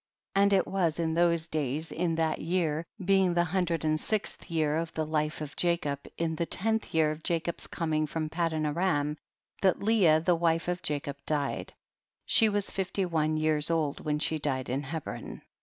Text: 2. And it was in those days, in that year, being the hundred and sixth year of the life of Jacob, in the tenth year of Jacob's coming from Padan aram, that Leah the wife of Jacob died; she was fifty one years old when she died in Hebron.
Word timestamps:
2. 0.33 0.41
And 0.41 0.53
it 0.53 0.65
was 0.65 0.97
in 0.97 1.13
those 1.13 1.47
days, 1.47 1.91
in 1.91 2.15
that 2.15 2.39
year, 2.39 2.83
being 3.05 3.35
the 3.35 3.43
hundred 3.43 3.85
and 3.85 3.99
sixth 3.99 4.49
year 4.49 4.77
of 4.77 4.91
the 4.95 5.05
life 5.05 5.41
of 5.41 5.55
Jacob, 5.55 6.07
in 6.17 6.33
the 6.33 6.45
tenth 6.47 6.91
year 6.91 7.11
of 7.11 7.21
Jacob's 7.21 7.67
coming 7.67 8.07
from 8.07 8.27
Padan 8.27 8.65
aram, 8.65 9.15
that 9.61 9.83
Leah 9.83 10.19
the 10.19 10.33
wife 10.33 10.67
of 10.67 10.81
Jacob 10.81 11.17
died; 11.27 11.75
she 12.25 12.49
was 12.49 12.71
fifty 12.71 13.05
one 13.05 13.37
years 13.37 13.69
old 13.69 13.99
when 14.03 14.17
she 14.17 14.39
died 14.39 14.69
in 14.69 14.81
Hebron. 14.81 15.43